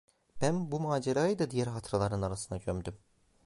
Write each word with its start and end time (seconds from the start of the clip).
Ben 0.41 0.71
bu 0.71 0.79
macerayı 0.79 1.39
da 1.39 1.49
diğer 1.51 1.67
hatıraların 1.67 2.21
arasına 2.21 2.57
gömdüm. 2.57 2.97